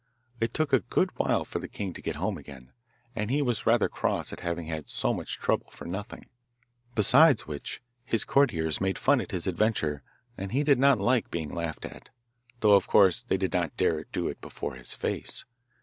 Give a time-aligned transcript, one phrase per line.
[0.39, 2.71] It took a good while for the king to get home again,
[3.15, 6.25] and he was rather cross at having had so much trouble for nothing.
[6.95, 10.01] Besides which, his courtiers made fun at his adventure,
[10.39, 12.09] and he did not like being laughed at,
[12.61, 15.45] though of course they did not dare to do it before his face.